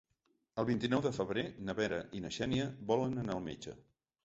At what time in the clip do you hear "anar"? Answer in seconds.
3.27-3.39